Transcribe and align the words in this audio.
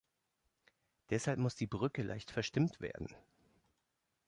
Deshalb 1.11 1.37
muss 1.37 1.53
die 1.53 1.67
Brücke 1.67 2.01
leicht 2.01 2.31
verstimmt 2.31 2.79
werden. 2.81 3.07